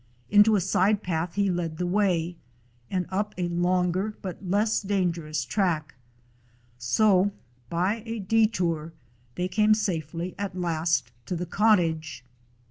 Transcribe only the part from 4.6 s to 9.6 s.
danger ous track. So by a detour they